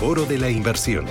Foro 0.00 0.26
de 0.26 0.36
la 0.36 0.50
Inversión. 0.50 1.06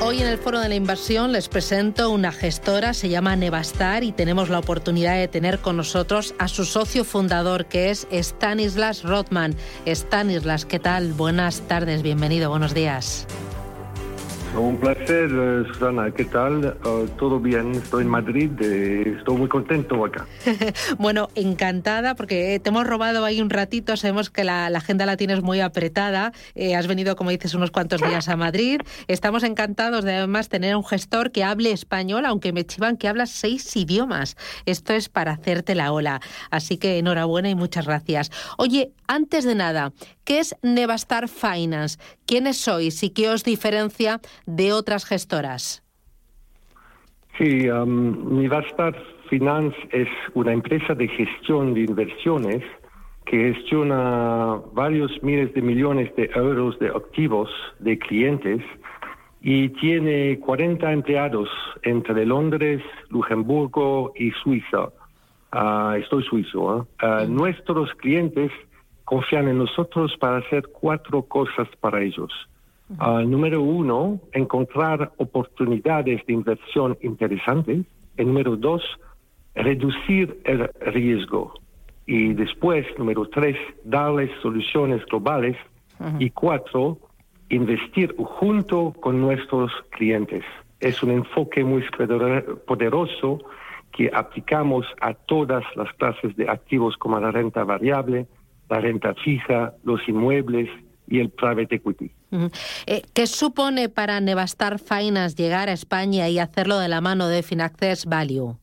Hoy 0.00 0.20
en 0.20 0.28
el 0.28 0.38
Foro 0.38 0.60
de 0.60 0.68
la 0.68 0.76
Inversión 0.76 1.32
les 1.32 1.48
presento 1.48 2.10
una 2.10 2.30
gestora, 2.30 2.94
se 2.94 3.08
llama 3.08 3.34
Nevastar 3.34 4.04
y 4.04 4.12
tenemos 4.12 4.50
la 4.50 4.60
oportunidad 4.60 5.16
de 5.16 5.26
tener 5.26 5.58
con 5.58 5.76
nosotros 5.76 6.32
a 6.38 6.46
su 6.46 6.64
socio 6.64 7.04
fundador 7.04 7.66
que 7.66 7.90
es 7.90 8.06
Stanislas 8.12 9.02
Rothman. 9.02 9.56
Stanislas, 9.84 10.64
¿qué 10.64 10.78
tal? 10.78 11.12
Buenas 11.12 11.62
tardes, 11.62 12.02
bienvenido, 12.02 12.50
buenos 12.50 12.72
días. 12.72 13.26
Un 14.56 14.76
placer, 14.78 15.30
eh, 15.30 15.64
Susana. 15.68 16.10
¿Qué 16.10 16.24
tal? 16.24 16.64
Eh, 16.64 17.06
Todo 17.18 17.38
bien, 17.38 17.72
estoy 17.72 18.02
en 18.02 18.08
Madrid, 18.08 18.50
eh, 18.60 19.14
estoy 19.18 19.36
muy 19.36 19.48
contento 19.48 20.04
acá. 20.04 20.26
bueno, 20.98 21.28
encantada 21.34 22.14
porque 22.16 22.58
te 22.58 22.70
hemos 22.70 22.86
robado 22.86 23.24
ahí 23.24 23.40
un 23.40 23.50
ratito, 23.50 23.96
sabemos 23.96 24.30
que 24.30 24.42
la, 24.44 24.68
la 24.70 24.78
agenda 24.78 25.06
la 25.06 25.16
tienes 25.16 25.42
muy 25.42 25.60
apretada, 25.60 26.32
eh, 26.54 26.74
has 26.74 26.86
venido, 26.86 27.14
como 27.14 27.30
dices, 27.30 27.54
unos 27.54 27.70
cuantos 27.70 28.00
días 28.00 28.28
a 28.28 28.36
Madrid. 28.36 28.80
Estamos 29.06 29.44
encantados 29.44 30.04
de 30.04 30.16
además 30.16 30.48
tener 30.48 30.74
un 30.74 30.84
gestor 30.84 31.30
que 31.30 31.44
hable 31.44 31.70
español, 31.70 32.24
aunque 32.26 32.52
me 32.52 32.64
chivan 32.64 32.96
que 32.96 33.06
habla 33.06 33.26
seis 33.26 33.76
idiomas. 33.76 34.36
Esto 34.66 34.92
es 34.92 35.08
para 35.08 35.32
hacerte 35.32 35.74
la 35.76 35.92
ola. 35.92 36.20
Así 36.50 36.78
que 36.78 36.98
enhorabuena 36.98 37.48
y 37.48 37.54
muchas 37.54 37.86
gracias. 37.86 38.30
Oye, 38.56 38.92
antes 39.06 39.44
de 39.44 39.54
nada, 39.54 39.92
¿qué 40.24 40.40
es 40.40 40.56
Nevastar 40.62 41.28
Finance? 41.28 41.98
¿Quiénes 42.26 42.58
sois 42.58 43.02
y 43.02 43.10
qué 43.10 43.30
os 43.30 43.44
diferencia 43.44 44.20
de 44.46 44.72
otras 44.72 45.04
gestoras? 45.04 45.82
Sí, 47.38 47.68
um, 47.70 48.38
Nivastar 48.38 48.96
Finance 49.28 49.76
es 49.92 50.08
una 50.34 50.52
empresa 50.52 50.94
de 50.94 51.06
gestión 51.08 51.74
de 51.74 51.80
inversiones 51.82 52.64
que 53.26 53.52
gestiona 53.54 54.58
varios 54.72 55.22
miles 55.22 55.52
de 55.54 55.62
millones 55.62 56.14
de 56.16 56.30
euros 56.34 56.78
de 56.78 56.88
activos 56.88 57.50
de 57.78 57.98
clientes 57.98 58.62
y 59.40 59.68
tiene 59.80 60.40
40 60.40 60.92
empleados 60.92 61.48
entre 61.82 62.26
Londres, 62.26 62.82
Luxemburgo 63.10 64.12
y 64.16 64.30
Suiza. 64.42 64.88
Ah, 65.52 65.96
estoy 65.98 66.24
suizo. 66.24 66.80
¿eh? 66.80 66.84
Ah, 66.98 67.24
Nuestros 67.28 67.92
clientes 67.94 68.50
confían 69.04 69.48
en 69.48 69.58
nosotros 69.58 70.14
para 70.18 70.38
hacer 70.38 70.68
cuatro 70.72 71.22
cosas 71.22 71.68
para 71.80 72.02
ellos. 72.02 72.30
Ah, 72.98 73.22
número 73.26 73.60
uno, 73.60 74.18
encontrar 74.32 75.12
oportunidades 75.18 76.24
de 76.26 76.32
inversión 76.32 76.96
interesantes. 77.02 77.84
Y 78.16 78.24
número 78.24 78.56
dos, 78.56 78.82
reducir 79.54 80.40
el 80.44 80.68
riesgo. 80.92 81.52
Y 82.06 82.32
después, 82.32 82.86
número 82.98 83.26
tres, 83.26 83.56
darles 83.84 84.30
soluciones 84.40 85.04
globales. 85.06 85.56
Y 86.18 86.30
cuatro, 86.30 86.98
investir 87.50 88.14
junto 88.16 88.92
con 89.00 89.20
nuestros 89.20 89.72
clientes. 89.90 90.44
Es 90.80 91.02
un 91.02 91.10
enfoque 91.10 91.64
muy 91.64 91.82
poder- 91.90 92.44
poderoso 92.66 93.40
que 93.92 94.10
aplicamos 94.14 94.86
a 95.00 95.12
todas 95.14 95.64
las 95.76 95.92
clases 95.94 96.36
de 96.36 96.48
activos 96.48 96.96
como 96.96 97.18
la 97.18 97.32
renta 97.32 97.64
variable, 97.64 98.26
la 98.70 98.80
renta 98.80 99.14
fija, 99.14 99.74
los 99.82 100.06
inmuebles 100.08 100.68
y 101.08 101.20
el 101.20 101.30
private 101.30 101.76
equity. 101.76 102.10
Eh, 102.86 103.02
¿Qué 103.14 103.26
supone 103.26 103.88
para 103.88 104.20
Nevastar 104.20 104.78
Finance 104.78 105.36
llegar 105.36 105.68
a 105.68 105.72
España 105.72 106.28
y 106.28 106.38
hacerlo 106.38 106.78
de 106.78 106.88
la 106.88 107.00
mano 107.00 107.28
de 107.28 107.42
Finaccess 107.42 108.06
Value? 108.06 108.56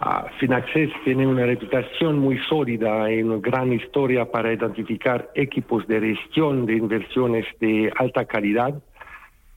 Ah, 0.00 0.26
Finaccess 0.38 0.90
tiene 1.04 1.26
una 1.26 1.44
reputación 1.44 2.18
muy 2.18 2.38
sólida 2.48 3.10
y 3.12 3.22
una 3.22 3.38
gran 3.38 3.72
historia 3.72 4.30
para 4.30 4.52
identificar 4.52 5.30
equipos 5.34 5.86
de 5.88 6.00
gestión 6.00 6.66
de 6.66 6.76
inversiones 6.76 7.46
de 7.60 7.92
alta 7.96 8.24
calidad 8.24 8.80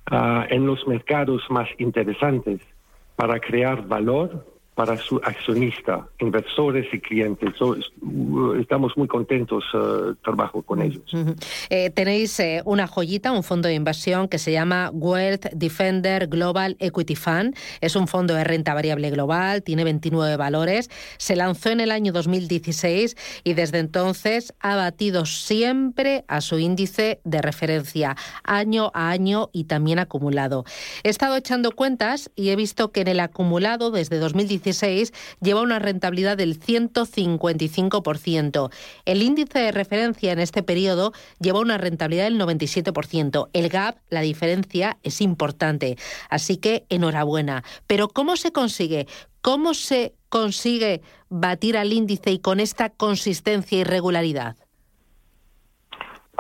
ah, 0.10 0.48
en 0.50 0.66
los 0.66 0.88
mercados 0.88 1.44
más 1.50 1.68
interesantes 1.78 2.60
para 3.16 3.40
crear 3.40 3.88
valor 3.88 4.46
para 4.76 4.98
su 4.98 5.18
accionista, 5.18 6.08
inversores 6.20 6.88
y 6.94 7.00
clientes. 7.00 7.54
So, 7.58 7.76
uh, 8.02 8.54
estamos 8.54 8.96
muy 8.96 9.08
contentos 9.08 9.66
uh, 9.74 10.16
trabajo 10.24 10.62
con 10.62 10.82
ellos. 10.82 11.14
Ujú. 11.14 11.36
Eh, 11.70 11.90
tenéis 11.90 12.40
eh, 12.40 12.62
una 12.64 12.88
joyita, 12.88 13.34
un 13.34 13.44
fondo 13.44 13.68
de 13.68 13.76
inversión 13.76 14.30
que 14.30 14.38
se 14.38 14.54
llama 14.54 14.90
Wealth 14.94 15.48
Defender 15.54 16.28
Global 16.28 16.78
Equity 16.80 17.16
Fund. 17.16 17.56
Es 17.82 17.98
un 17.98 18.08
fondo 18.08 18.34
de 18.34 18.46
renta 18.46 18.74
variable 18.74 19.10
global, 19.10 19.62
tiene 19.62 19.84
29 19.84 20.38
valores. 20.38 20.90
Se 21.18 21.36
lanzó 21.36 21.70
en 21.70 21.82
el 21.82 21.92
año 21.92 22.14
2016 22.14 23.18
y 23.44 23.54
desde 23.54 23.80
entonces 23.80 24.54
ha 24.62 24.78
batido 24.78 25.26
siempre 25.26 26.24
a 26.30 26.40
su 26.40 26.60
índice 26.60 27.20
de 27.26 27.42
referencia, 27.42 28.16
año 28.44 28.90
a 28.94 29.10
año 29.10 29.50
y 29.52 29.66
también 29.66 30.00
acumulado. 30.00 30.64
He 31.04 31.10
estado 31.10 31.36
echando 31.36 31.72
cuentas 31.72 32.32
y 32.36 32.50
he 32.50 32.56
visto 32.56 32.94
que 32.94 33.02
en 33.02 33.10
el 33.10 33.20
acumulado 33.20 33.92
desde 33.92 34.18
2016 34.18 34.71
lleva 35.42 35.62
una 35.62 35.80
rentabilidad 35.80 36.38
del 36.38 36.60
155%. 36.60 38.72
El 39.06 39.22
índice 39.22 39.60
de 39.60 39.72
referencia 39.72 40.32
en 40.32 40.40
este 40.40 40.64
periodo 40.64 41.14
lleva 41.40 41.60
una 41.60 41.78
rentabilidad 41.78 42.26
del 42.26 42.40
97%. 42.40 43.50
El 43.54 43.70
gap, 43.70 43.98
la 44.10 44.22
diferencia, 44.22 44.98
es 45.04 45.22
importante. 45.22 45.98
Así 46.30 46.58
que 46.58 46.86
enhorabuena. 46.90 47.64
Pero 47.88 48.10
¿cómo 48.10 48.36
se 48.36 48.52
consigue? 48.52 49.08
¿Cómo 49.42 49.74
se 49.74 50.14
consigue 50.30 51.02
batir 51.30 51.78
al 51.78 51.94
índice 51.94 52.32
y 52.32 52.40
con 52.40 52.60
esta 52.60 52.90
consistencia 52.90 53.80
y 53.80 53.84
regularidad? 53.84 54.56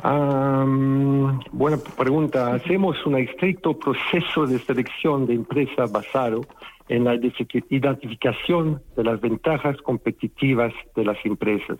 Am, 0.03 1.39
buena 1.51 1.77
pregunta. 1.77 2.55
Hacemos 2.55 3.05
un 3.05 3.17
estricto 3.17 3.77
proceso 3.77 4.47
de 4.47 4.57
selección 4.59 5.27
de 5.27 5.35
empresa 5.35 5.85
basado 5.85 6.41
en 6.89 7.03
la 7.03 7.15
identifi- 7.15 7.65
identificación 7.69 8.81
de 8.95 9.03
las 9.03 9.21
ventajas 9.21 9.77
competitivas 9.81 10.73
de 10.95 11.05
las 11.05 11.17
empresas. 11.25 11.77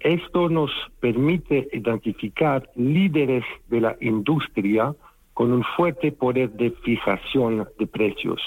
Esto 0.00 0.48
nos 0.48 0.70
permite 1.00 1.68
identificar 1.72 2.70
líderes 2.74 3.44
de 3.68 3.80
la 3.82 3.96
industria 4.00 4.94
con 5.34 5.52
un 5.52 5.62
fuerte 5.76 6.10
poder 6.12 6.50
de 6.52 6.70
fijación 6.70 7.68
de 7.78 7.86
precios, 7.86 8.40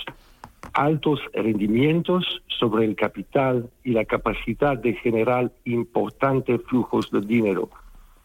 altos 0.73 1.19
rendimientos 1.33 2.41
sobre 2.47 2.85
el 2.85 2.95
capital 2.95 3.69
y 3.83 3.91
la 3.91 4.05
capacidad 4.05 4.77
de 4.77 4.93
generar 4.95 5.51
importantes 5.65 6.59
flujos 6.67 7.11
de 7.11 7.21
dinero. 7.21 7.69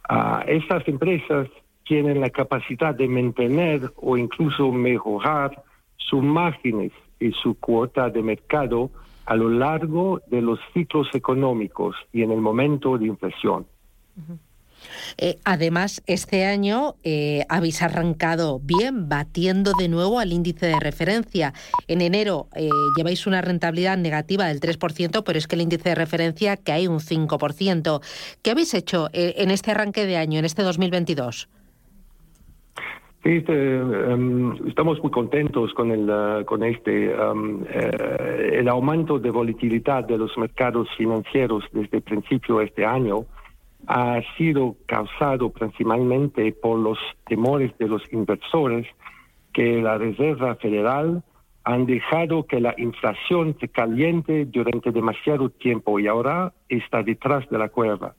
Ah, 0.08 0.42
estas 0.46 0.88
empresas 0.88 1.48
tienen 1.84 2.22
la 2.22 2.30
capacidad 2.30 2.94
de 2.94 3.08
mantener 3.08 3.92
o 3.96 4.16
incluso 4.16 4.72
mejorar 4.72 5.62
sus 5.96 6.22
márgenes 6.22 6.92
y 7.20 7.32
su 7.32 7.58
cuota 7.58 8.10
de 8.10 8.22
mercado 8.22 8.90
a 9.26 9.36
lo 9.36 9.48
largo 9.48 10.20
de 10.26 10.42
los 10.42 10.58
ciclos 10.72 11.08
económicos 11.14 11.96
y 12.12 12.22
en 12.22 12.30
el 12.30 12.40
momento 12.40 12.98
de 12.98 13.06
inflación. 13.06 13.66
Eh, 15.16 15.38
además, 15.44 16.02
este 16.06 16.44
año 16.44 16.96
eh, 17.04 17.46
habéis 17.48 17.80
arrancado 17.82 18.60
bien, 18.60 19.08
batiendo 19.08 19.72
de 19.78 19.88
nuevo 19.88 20.18
al 20.18 20.32
índice 20.32 20.66
de 20.66 20.78
referencia. 20.78 21.54
En 21.88 22.02
enero 22.02 22.48
eh, 22.54 22.68
lleváis 22.96 23.26
una 23.26 23.40
rentabilidad 23.40 23.96
negativa 23.96 24.46
del 24.46 24.60
3%, 24.60 25.22
pero 25.24 25.38
es 25.38 25.46
que 25.46 25.56
el 25.56 25.62
índice 25.62 25.88
de 25.88 25.94
referencia 25.94 26.56
que 26.58 26.72
hay 26.72 26.86
un 26.86 27.00
5%. 27.00 28.02
¿Qué 28.42 28.50
habéis 28.50 28.74
hecho 28.74 29.08
en 29.12 29.50
este 29.50 29.70
arranque 29.70 30.04
de 30.04 30.18
año, 30.18 30.38
en 30.38 30.44
este 30.44 30.62
2022? 30.62 31.48
Este, 33.24 33.76
em, 33.78 34.52
estamos 34.68 35.02
muy 35.02 35.10
contentos 35.10 35.72
con 35.72 35.90
el 35.90 36.10
ah, 36.10 36.42
con 36.44 36.62
este 36.62 37.10
em, 37.10 37.64
eh, 37.70 38.58
el 38.60 38.68
aumento 38.68 39.18
de 39.18 39.30
volatilidad 39.30 40.04
de 40.04 40.18
los 40.18 40.36
mercados 40.36 40.88
financieros 40.98 41.64
desde 41.72 41.96
el 41.96 42.02
principio 42.02 42.58
de 42.58 42.66
este 42.66 42.84
año. 42.84 43.24
Ha 43.86 44.20
sido 44.36 44.76
causado 44.84 45.48
principalmente 45.48 46.52
por 46.52 46.78
los 46.78 46.98
temores 47.26 47.72
de 47.78 47.88
los 47.88 48.02
inversores 48.12 48.86
que 49.54 49.80
la 49.80 49.96
Reserva 49.96 50.56
Federal 50.56 51.22
han 51.64 51.86
dejado 51.86 52.46
que 52.46 52.60
la 52.60 52.74
inflación 52.76 53.56
se 53.58 53.68
caliente 53.68 54.44
durante 54.44 54.92
demasiado 54.92 55.48
tiempo 55.48 55.98
y 55.98 56.08
ahora 56.08 56.52
está 56.68 57.02
detrás 57.02 57.48
de 57.48 57.56
la 57.56 57.70
cuerda 57.70 58.14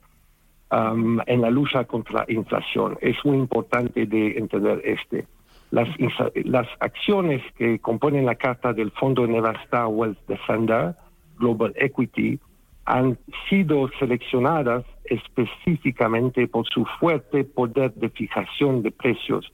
um, 0.70 1.20
en 1.26 1.40
la 1.40 1.50
lucha 1.50 1.84
contra 1.84 2.24
la 2.26 2.32
inflación. 2.32 2.98
Es 3.00 3.16
muy 3.24 3.38
importante 3.38 4.06
de 4.06 4.38
entender 4.38 4.82
este. 4.84 5.26
Las, 5.70 6.68
acciones 6.80 7.42
que 7.58 7.78
componen 7.80 8.24
la 8.24 8.36
carta 8.36 8.72
del 8.72 8.92
Fondo 8.92 9.26
Nevastar 9.26 9.88
Wealth 9.88 10.18
Defender, 10.28 10.94
Global 11.38 11.72
Equity, 11.76 12.38
han 12.84 13.18
sido 13.50 13.90
seleccionadas 13.98 14.84
específicamente 15.04 16.46
por 16.46 16.66
su 16.68 16.84
fuerte 17.00 17.44
poder 17.44 17.92
de 17.94 18.08
fijación 18.10 18.82
de 18.82 18.92
precios 18.92 19.52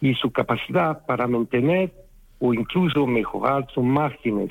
y 0.00 0.14
su 0.14 0.30
capacidad 0.30 1.04
para 1.06 1.26
mantener 1.26 1.92
o 2.38 2.54
incluso 2.54 3.06
mejorar 3.06 3.66
sus 3.74 3.84
márgenes. 3.84 4.48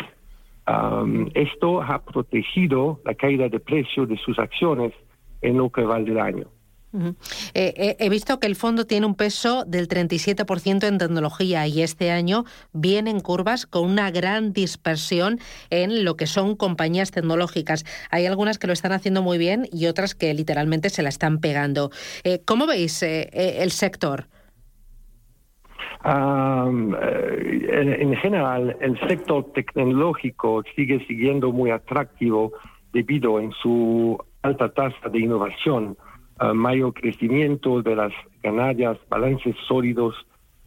esto 1.34 1.82
ha 1.82 2.00
protegido 2.04 3.00
la 3.04 3.16
caída 3.16 3.50
de 3.50 3.60
precio 3.60 4.06
de 4.06 4.18
sus 4.18 4.38
acciones 4.38 4.94
en 5.42 5.58
lo 5.58 5.70
que 5.70 5.84
va 5.84 6.00
del 6.00 6.20
año. 6.20 6.48
Eh, 6.92 7.14
eh, 7.54 7.96
he 8.00 8.10
visto 8.10 8.40
que 8.40 8.48
el 8.48 8.56
fondo 8.56 8.86
tiene 8.86 9.06
un 9.06 9.14
peso 9.14 9.64
del 9.66 9.88
37% 9.88 10.88
en 10.88 10.98
tecnología 10.98 11.68
y 11.68 11.84
este 11.84 12.10
año 12.10 12.46
viene 12.74 13.12
en 13.12 13.20
curvas 13.20 13.68
con 13.68 13.84
una 13.90 14.10
gran 14.10 14.54
dispersión 14.54 15.38
en 15.70 16.04
lo 16.04 16.16
que 16.16 16.26
son 16.26 16.56
compañías 16.56 17.12
tecnológicas. 17.12 17.86
Hay 18.10 18.26
algunas 18.26 18.58
que 18.58 18.66
lo 18.68 18.74
están 18.74 18.92
haciendo 18.92 19.22
muy 19.22 19.38
bien 19.38 19.68
y 19.72 19.86
otras 19.86 20.16
que 20.16 20.34
literalmente 20.34 20.90
se 20.90 21.04
la 21.04 21.10
están 21.10 21.40
pegando. 21.40 21.92
Eh, 22.24 22.42
¿Cómo 22.46 22.66
veis 22.66 23.04
el 23.04 23.72
sector? 23.72 24.26
en, 26.06 26.96
general, 28.22 28.78
el 28.80 28.98
sector 29.08 29.52
tecnológico 29.54 30.64
sigue 30.76 31.06
siguiendo 31.06 31.52
muy 31.52 31.72
atractivo 31.72 32.54
debido 32.94 33.40
en 33.40 33.52
su 33.52 34.18
alta 34.42 34.70
tasa 34.70 35.10
de 35.10 35.20
innovación 35.20 35.98
mayor 36.54 36.94
crecimiento 36.94 37.82
de 37.82 37.96
las 37.96 38.14
ganancias, 38.42 38.98
balances 39.10 39.56
sólidos, 39.68 40.16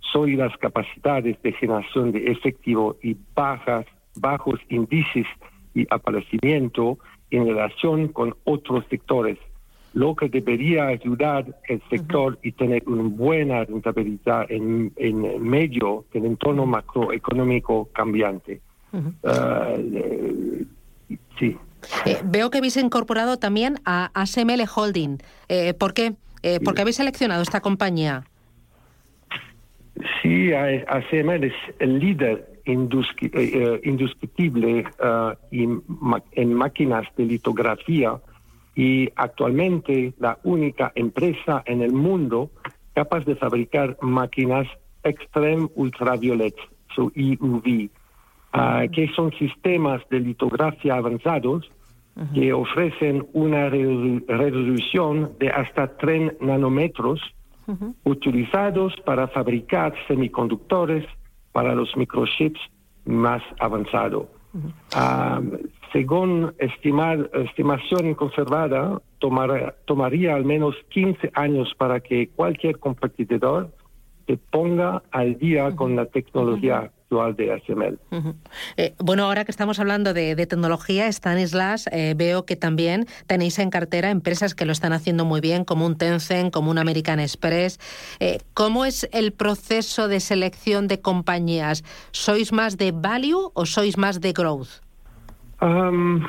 sólidas 0.00 0.52
capacidades 0.58 1.40
de 1.42 1.52
generación 1.52 2.12
de 2.12 2.30
efectivo 2.30 2.96
y 3.02 3.16
bajas, 3.34 3.86
bajos 4.16 4.60
índices 4.68 5.26
y 5.74 5.86
aparecimiento 5.90 6.98
en 7.30 7.46
relación 7.46 8.08
con 8.08 8.34
otros 8.44 8.84
sectores, 8.90 9.38
lo 9.94 10.14
que 10.14 10.28
debería 10.28 10.88
ayudar 10.88 11.46
el 11.68 11.82
sector 11.88 12.38
y 12.42 12.52
tener 12.52 12.82
una 12.86 13.04
buena 13.04 13.64
rentabilidad 13.64 14.50
en, 14.50 14.92
en 14.96 15.42
medio 15.42 16.04
del 16.12 16.26
entorno 16.26 16.66
macroeconómico 16.66 17.88
cambiante. 17.92 18.60
Ah, 19.24 19.74
eh, 19.78 20.64
sí. 21.38 21.56
Eh, 22.06 22.20
veo 22.24 22.50
que 22.50 22.58
habéis 22.58 22.76
incorporado 22.76 23.38
también 23.38 23.80
a 23.84 24.10
ASML 24.14 24.64
Holding. 24.74 25.18
Eh, 25.48 25.74
¿Por 25.74 25.94
qué? 25.94 26.14
Eh, 26.42 26.60
¿Por 26.60 26.74
qué 26.74 26.82
habéis 26.82 26.96
seleccionado 26.96 27.42
esta 27.42 27.60
compañía? 27.60 28.24
Sí, 30.22 30.52
ASML 30.52 31.44
es 31.44 31.54
el 31.78 31.98
líder 31.98 32.48
indiscutible 32.64 34.84
en 35.50 36.54
máquinas 36.54 37.06
de 37.16 37.24
litografía 37.24 38.20
y 38.74 39.10
actualmente 39.16 40.14
la 40.18 40.38
única 40.44 40.92
empresa 40.94 41.62
en 41.66 41.82
el 41.82 41.92
mundo 41.92 42.50
capaz 42.94 43.24
de 43.24 43.36
fabricar 43.36 43.98
máquinas 44.00 44.66
extreme 45.02 45.68
ultraviolet, 45.74 46.54
su 46.94 47.12
EUV, 47.14 47.90
Que 48.92 49.08
son 49.16 49.32
sistemas 49.32 50.02
de 50.10 50.20
litografía 50.20 50.96
avanzados 50.96 51.70
que 52.34 52.52
ofrecen 52.52 53.26
una 53.32 53.70
resolución 53.70 55.32
de 55.40 55.48
hasta 55.48 55.96
3 55.96 56.40
nanómetros 56.40 57.20
utilizados 58.04 58.94
para 59.06 59.28
fabricar 59.28 59.94
semiconductores 60.06 61.06
para 61.52 61.74
los 61.74 61.96
microchips 61.96 62.60
más 63.04 63.42
avanzados. 63.58 64.26
Ah, 64.94 65.40
según 65.92 66.52
estimar, 66.58 67.30
estimación 67.32 68.14
conservada, 68.14 69.00
tomaría 69.18 70.34
al 70.34 70.44
menos 70.44 70.74
15 70.90 71.30
años 71.34 71.72
para 71.78 72.00
que 72.00 72.28
cualquier 72.28 72.78
competidor 72.78 73.70
se 74.26 74.36
ponga 74.36 75.02
al 75.10 75.38
día 75.38 75.74
con 75.74 75.96
la 75.96 76.06
tecnología 76.06 76.90
de 77.36 77.60
HTML. 77.60 77.98
Eh, 78.76 78.94
bueno, 78.98 79.24
ahora 79.24 79.44
que 79.44 79.50
estamos 79.50 79.78
hablando 79.78 80.14
de, 80.14 80.34
tecnología, 80.46 81.08
Stanislas, 81.08 81.88
eh, 81.92 82.14
veo 82.16 82.46
que 82.46 82.56
también 82.56 83.06
tenéis 83.26 83.58
en 83.58 83.68
cartera 83.70 84.10
empresas 84.10 84.54
que 84.54 84.64
lo 84.64 84.72
están 84.72 84.92
haciendo 84.92 85.24
muy 85.24 85.40
bien, 85.40 85.64
como 85.64 85.84
un 85.84 85.96
Tencent, 85.96 86.52
como 86.52 86.70
un 86.70 86.78
American 86.78 87.20
Express. 87.20 87.78
Eh, 88.18 88.38
¿Cómo 88.54 88.86
es 88.86 89.08
el 89.12 89.32
proceso 89.32 90.08
de 90.08 90.20
selección 90.20 90.88
de 90.88 91.00
compañías? 91.00 91.84
¿Sois 92.12 92.52
más 92.52 92.78
de 92.78 92.92
value 92.92 93.50
o 93.54 93.66
sois 93.66 93.98
más 93.98 94.20
de 94.20 94.32
growth? 94.32 94.80
Um, 95.60 96.24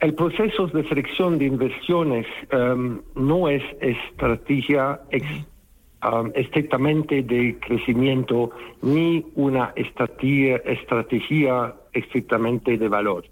el 0.00 0.12
proceso 0.14 0.66
de 0.66 0.86
selección 0.88 1.38
de 1.38 1.46
inversiones 1.46 2.26
um, 2.52 3.00
no 3.14 3.48
es 3.48 3.62
estrategia 3.80 5.00
Um, 6.04 6.30
estrictamente 6.34 7.22
de 7.22 7.58
crecimiento 7.58 8.50
ni 8.82 9.24
una 9.34 9.72
estrategia, 9.76 10.58
estrategia 10.58 11.74
estrictamente 11.94 12.76
de 12.76 12.86
valor. 12.86 13.24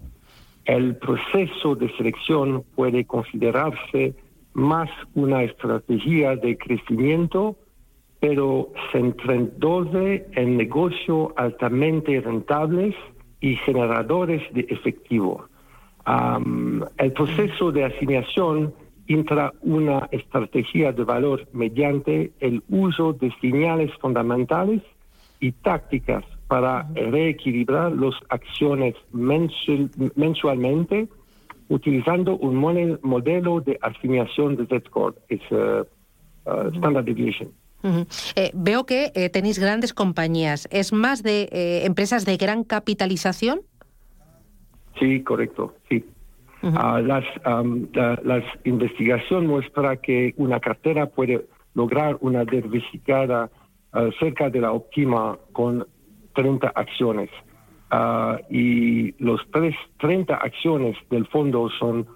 El 0.65 0.97
proceso 0.97 1.75
de 1.75 1.95
selección 1.95 2.63
puede 2.75 3.05
considerarse 3.05 4.15
más 4.53 4.89
una 5.13 5.43
estrategia 5.43 6.35
de 6.37 6.57
crecimiento, 6.57 7.55
pero 8.19 8.73
centrándose 8.91 10.25
en 10.33 10.57
negocios 10.57 11.33
altamente 11.35 12.19
rentables 12.19 12.95
y 13.41 13.57
generadores 13.57 14.41
de 14.53 14.65
efectivo. 14.69 15.45
El 16.97 17.13
proceso 17.13 17.71
de 17.71 17.83
asignación 17.83 18.73
entra 19.07 19.53
una 19.61 20.07
estrategia 20.11 20.91
de 20.91 21.03
valor 21.03 21.47
mediante 21.53 22.31
el 22.39 22.63
uso 22.69 23.13
de 23.13 23.31
señales 23.41 23.91
fundamentales 23.99 24.81
y 25.39 25.51
tácticas 25.51 26.23
para 26.47 26.87
reequilibrar 26.93 27.91
las 27.91 28.15
acciones 28.29 28.95
mensualmente 29.11 31.07
utilizando 31.69 32.37
un 32.37 32.55
modelo 33.01 33.59
de 33.61 33.77
asignación 33.81 34.55
de 34.55 34.67
Z-Score, 34.67 35.15
es 35.29 35.41
uh, 35.51 35.85
uh, 36.45 36.67
Standard 36.75 37.05
Deviation. 37.05 37.51
Eh, 38.35 38.51
veo 38.53 38.85
que 38.85 39.11
eh, 39.13 39.29
tenéis 39.29 39.59
grandes 39.59 39.93
compañías. 39.93 40.67
¿Es 40.71 40.91
más 40.91 41.21
de 41.21 41.49
eh, 41.51 41.85
empresas 41.85 42.25
de 42.25 42.37
gran 42.37 42.63
capitalización? 42.63 43.61
Sí, 44.99 45.21
correcto, 45.23 45.75
sí. 45.89 46.03
Ah, 46.73 46.99
las, 46.99 47.23
la, 48.23 48.43
investigación 48.63 49.45
muestra 49.45 49.97
que 49.97 50.33
una 50.37 50.59
cartera 50.59 51.05
puede 51.05 51.45
lograr 51.75 52.17
una 52.21 52.43
diversificada 52.43 53.51
ah, 53.93 54.09
cerca 54.19 54.49
de 54.49 54.61
la 54.61 54.71
óptima 54.71 55.37
con 55.51 55.85
30 56.33 56.69
acciones. 56.69 57.29
Ah, 57.91 58.39
y 58.49 59.13
los 59.23 59.41
tres, 59.51 59.75
30 59.99 60.33
acciones 60.35 60.97
del 61.09 61.27
fondo 61.27 61.69
son 61.79 62.07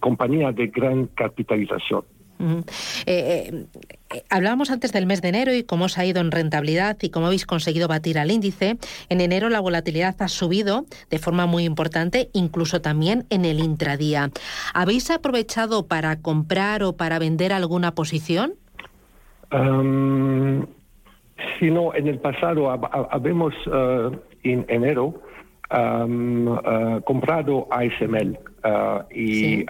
compañías 0.00 0.56
de 0.56 0.68
gran 0.68 1.08
capitalización. 1.08 2.02
Eh, 3.06 3.66
eh, 4.10 4.22
hablábamos 4.30 4.70
antes 4.70 4.92
del 4.92 5.06
mes 5.06 5.22
de 5.22 5.28
enero 5.28 5.54
y 5.54 5.62
cómo 5.62 5.84
os 5.84 5.98
ha 5.98 6.04
ido 6.04 6.20
en 6.20 6.30
rentabilidad 6.30 6.96
y 7.02 7.10
cómo 7.10 7.26
habéis 7.26 7.46
conseguido 7.46 7.88
batir 7.88 8.18
al 8.18 8.30
índice. 8.30 8.78
En 9.08 9.20
enero 9.20 9.48
la 9.48 9.60
volatilidad 9.60 10.16
ha 10.20 10.28
subido 10.28 10.84
de 11.10 11.18
forma 11.18 11.46
muy 11.46 11.64
importante, 11.64 12.30
incluso 12.32 12.80
también 12.80 13.26
en 13.30 13.44
el 13.44 13.60
intradía. 13.60 14.30
¿Habéis 14.74 15.10
aprovechado 15.10 15.86
para 15.86 16.20
comprar 16.20 16.82
o 16.82 16.96
para 16.96 17.18
vender 17.18 17.52
alguna 17.52 17.94
posición? 17.94 18.54
Um, 19.52 20.66
sí, 21.58 21.70
no, 21.70 21.94
en 21.94 22.06
el 22.06 22.18
pasado 22.18 22.70
habemos 22.70 23.54
uh, 23.66 24.16
en 24.44 24.64
enero 24.68 25.20
um, 25.70 26.56
comprado 27.04 27.66
ASML. 27.70 28.38
Uh, 28.62 29.02
y 29.14 29.64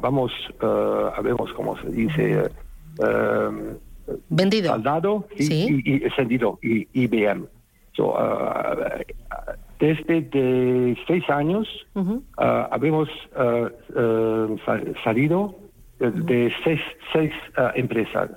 vamos, 0.00 0.32
uh, 0.60 1.22
vemos 1.22 1.52
cómo 1.52 1.78
se 1.78 1.88
dice, 1.90 2.50
uh, 2.98 4.12
vendido. 4.28 4.70
Saldado 4.70 5.28
y, 5.36 5.94
y, 5.94 6.08
vendido, 6.16 6.58
y 6.62 6.88
IBM. 6.92 7.46
So, 7.92 8.16
desde 9.78 10.22
de 10.22 10.98
seis 11.06 11.30
años 11.30 11.68
habemos 12.36 13.08
salido 15.04 15.54
de 16.00 16.52
seis, 16.64 16.80
seis 17.12 17.32
ah, 17.56 17.72
empresas. 17.76 18.30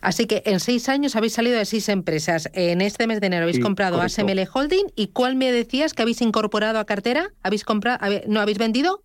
Así 0.00 0.26
que 0.26 0.42
en 0.46 0.60
seis 0.60 0.88
años 0.88 1.16
habéis 1.16 1.34
salido 1.34 1.58
de 1.58 1.64
seis 1.64 1.88
empresas. 1.88 2.48
En 2.52 2.80
este 2.80 3.06
mes 3.06 3.20
de 3.20 3.26
enero 3.28 3.44
habéis 3.44 3.60
comprado 3.60 4.00
ASML 4.00 4.48
Holding. 4.52 4.92
¿Y 4.94 5.08
cuál 5.08 5.36
me 5.36 5.52
decías 5.52 5.94
que 5.94 6.02
habéis 6.02 6.20
incorporado 6.20 6.78
a 6.78 6.84
cartera? 6.84 7.32
¿Habéis 7.42 7.64
comprado? 7.64 7.98
¿No 8.26 8.40
habéis 8.40 8.58
vendido? 8.58 9.02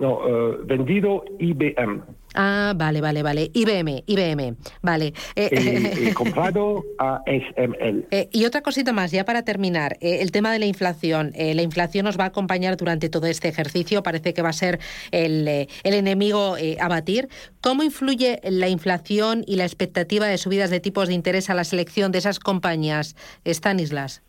No, 0.00 0.20
eh, 0.26 0.56
vendido 0.64 1.24
IBM. 1.38 2.02
Ah, 2.34 2.74
vale, 2.76 3.00
vale, 3.00 3.22
vale. 3.22 3.50
IBM, 3.52 4.04
IBM, 4.06 4.56
vale. 4.82 5.12
Eh, 5.34 6.12
comprado 6.14 6.84
a 6.98 7.22
SML. 7.26 8.06
Eh, 8.10 8.28
y 8.30 8.44
otra 8.44 8.62
cosita 8.62 8.92
más, 8.92 9.10
ya 9.10 9.24
para 9.24 9.42
terminar, 9.42 9.96
el 10.00 10.30
tema 10.30 10.52
de 10.52 10.60
la 10.60 10.66
inflación. 10.66 11.32
la 11.36 11.62
inflación 11.62 12.04
nos 12.04 12.18
va 12.18 12.24
a 12.24 12.28
acompañar 12.28 12.76
durante 12.76 13.08
todo 13.08 13.26
este 13.26 13.48
ejercicio, 13.48 14.02
parece 14.02 14.32
que 14.32 14.42
va 14.42 14.50
a 14.50 14.54
ser 14.54 14.78
el, 15.10 15.48
el 15.48 15.94
enemigo 15.94 16.54
a 16.80 16.88
batir. 16.88 17.28
¿Cómo 17.60 17.82
influye 17.82 18.40
la 18.44 18.68
inflación 18.68 19.42
y 19.46 19.56
la 19.56 19.64
expectativa 19.64 20.26
de 20.26 20.38
subidas 20.38 20.70
de 20.70 20.78
tipos 20.78 21.08
de 21.08 21.14
interés 21.14 21.50
a 21.50 21.54
la 21.54 21.64
selección 21.64 22.12
de 22.12 22.18
esas 22.18 22.38
compañías, 22.38 23.16
Stanislas? 23.44 24.22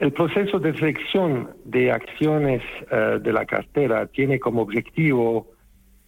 El 0.00 0.14
proceso 0.14 0.58
de 0.58 0.72
selección 0.78 1.50
de 1.66 1.92
acciones 1.92 2.62
eh, 2.90 3.18
de 3.22 3.32
la 3.34 3.44
cartera 3.44 4.06
tiene 4.06 4.40
como 4.40 4.62
objetivo 4.62 5.46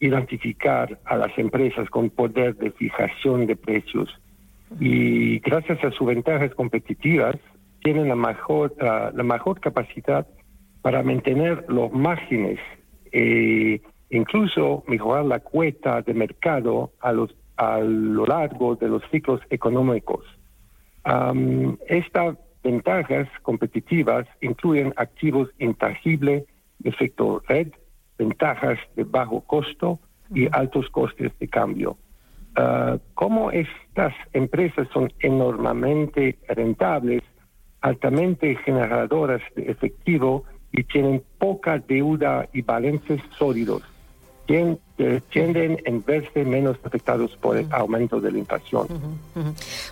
identificar 0.01 0.99
a 1.05 1.17
las 1.17 1.37
empresas 1.39 1.91
con 1.91 2.09
poder 2.09 2.57
de 2.57 2.71
fijación 2.71 3.47
de 3.47 3.55
precios 3.55 4.09
y 4.81 5.41
gracias 5.41 5.85
a 5.85 5.91
sus 5.91 6.07
ventajas 6.07 6.55
competitivas 6.55 7.37
tienen 7.83 8.09
la 8.09 8.17
mejor, 8.17 8.75
la 8.81 9.23
mejor 9.23 9.61
capacidad 9.61 10.27
para 10.81 11.03
mantener 11.03 11.67
los 11.69 11.93
márgenes 11.93 12.59
e 13.13 13.83
incluso 14.09 14.85
mejorar 14.87 15.27
la 15.27 15.41
cuota 15.41 16.01
de 16.01 16.15
mercado 16.15 16.93
a, 17.01 17.13
los, 17.13 17.35
a 17.59 17.81
lo 17.81 18.25
largo 18.25 18.75
de 18.77 18.89
los 18.89 19.03
ciclos 19.11 19.43
económicos. 19.51 20.25
esta 21.89 22.37
Ventajas 22.63 23.29
competitivas 23.43 24.27
incluyen 24.41 24.93
activos 24.97 25.49
intangibles, 25.59 26.45
efecto 26.85 27.43
red, 27.49 27.69
ventajas 28.19 28.79
de 28.95 29.05
bajo 29.05 29.41
costo 29.41 29.99
y 30.35 30.49
altos 30.53 30.89
costes 30.91 31.33
de 31.39 31.49
cambio. 31.49 31.97
Ah, 32.57 32.99
como 33.15 33.51
estas 33.51 34.15
empresas 34.33 34.87
son 34.93 35.13
enormemente 35.21 36.39
rentables, 36.49 37.23
altamente 37.81 38.57
generadoras 38.65 39.43
de 39.57 39.71
efectivo 39.71 40.45
y 40.71 40.85
tienen 40.85 41.23
poca 41.39 41.79
deuda 41.79 42.49
y 42.53 42.63
balances 42.63 43.21
sólidos, 43.39 43.83
tienden 45.31 45.81
en 45.85 46.05
verse 46.05 46.45
menos 46.45 46.77
afectados 46.85 47.37
por 47.41 47.57
el 47.57 47.67
aumento 47.73 48.21
de 48.21 48.33
la 48.33 48.39
inflación. 48.39 48.87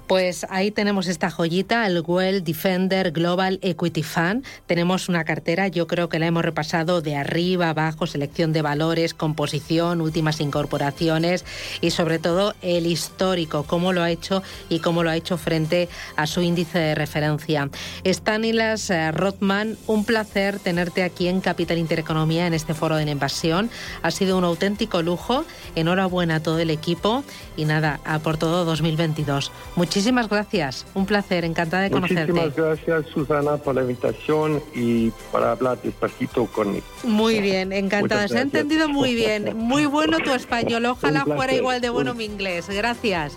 Pues 0.06 0.46
ahí 0.50 0.70
tenemos 0.70 1.06
esta 1.08 1.30
joyita, 1.30 1.86
el 1.86 2.02
Well 2.06 2.44
Defender 2.44 3.12
Global 3.12 3.58
Equity 3.62 4.02
Fund. 4.02 4.44
Tenemos 4.66 5.08
una 5.08 5.24
cartera, 5.24 5.68
yo 5.68 5.86
creo 5.86 6.08
que 6.08 6.18
la 6.18 6.26
hemos 6.26 6.44
repasado 6.44 7.02
de 7.02 7.16
arriba 7.16 7.70
abajo, 7.70 8.06
selección 8.06 8.52
de 8.52 8.62
valores, 8.62 9.14
composición, 9.14 10.00
últimas 10.00 10.40
incorporaciones 10.40 11.44
y 11.80 11.90
sobre 11.90 12.18
todo 12.18 12.54
el 12.62 12.86
histórico, 12.86 13.64
cómo 13.64 13.92
lo 13.92 14.02
ha 14.02 14.10
hecho 14.10 14.42
y 14.68 14.80
cómo 14.80 15.02
lo 15.02 15.10
ha 15.10 15.16
hecho 15.16 15.36
frente 15.36 15.88
a 16.16 16.26
su 16.26 16.40
índice 16.40 16.78
de 16.78 16.94
referencia. 16.94 17.68
Stanilas 18.04 18.90
eh, 18.90 19.12
Rothman, 19.12 19.76
un 19.86 20.04
placer 20.04 20.58
tenerte 20.58 21.02
aquí 21.02 21.28
en 21.28 21.40
Capital 21.40 21.78
Intereconomía 21.78 22.46
en 22.46 22.54
este 22.54 22.74
foro 22.74 22.96
de 22.96 23.10
invasión. 23.10 23.70
Ha 24.02 24.10
sido 24.10 24.38
un 24.38 24.44
auténtico 24.90 25.02
lujo. 25.02 25.44
Enhorabuena 25.74 26.36
a 26.36 26.40
todo 26.40 26.58
el 26.58 26.70
equipo 26.70 27.22
y 27.56 27.64
nada, 27.64 28.00
a 28.04 28.18
por 28.18 28.36
todo 28.36 28.64
2022. 28.64 29.52
Muchísimas 29.76 30.28
gracias. 30.28 30.86
Un 30.94 31.06
placer, 31.06 31.44
encantada 31.44 31.84
de 31.84 31.90
conocerte. 31.90 32.32
Muchísimas 32.32 32.56
gracias, 32.56 33.06
Susana, 33.12 33.56
por 33.56 33.74
la 33.74 33.82
invitación 33.82 34.62
y 34.74 35.10
para 35.32 35.52
hablar 35.52 35.80
despacito 35.82 36.46
conmigo. 36.46 36.84
Muy 37.04 37.40
bien, 37.40 37.72
encantada. 37.72 38.26
Se 38.28 38.38
ha 38.38 38.42
entendido 38.42 38.88
muy 38.88 39.14
bien. 39.14 39.56
Muy 39.56 39.86
bueno 39.86 40.18
tu 40.18 40.32
español. 40.32 40.86
Ojalá 40.86 41.24
fuera 41.24 41.54
igual 41.54 41.80
de 41.80 41.90
bueno 41.90 42.14
mi 42.14 42.24
inglés. 42.24 42.68
Gracias. 42.68 43.36